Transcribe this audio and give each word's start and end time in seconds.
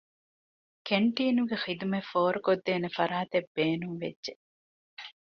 ކެންޓީނުގެ 0.87 1.57
ޚިދުމަތް 1.63 2.09
ފޯރުކޮށްދޭނެ 2.11 2.89
ފަރާތެއް 2.97 3.49
ބޭނުންވެއްޖެ 3.55 4.33